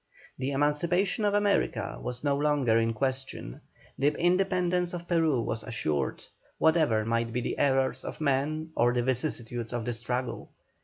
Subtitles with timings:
[0.39, 3.61] The emancipation of America was no longer in question,
[3.99, 6.23] the independence of Peru was assured,
[6.57, 10.49] whatever might be the errors of men or the vicissitudes of the struggle.